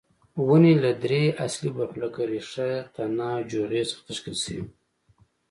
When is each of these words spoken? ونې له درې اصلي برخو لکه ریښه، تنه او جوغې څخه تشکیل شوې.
ونې 0.47 0.73
له 0.83 0.91
درې 1.03 1.23
اصلي 1.45 1.69
برخو 1.77 1.97
لکه 2.03 2.21
ریښه، 2.31 2.69
تنه 2.93 3.25
او 3.35 3.39
جوغې 3.51 3.81
څخه 3.89 4.01
تشکیل 4.07 4.35
شوې. 4.43 4.61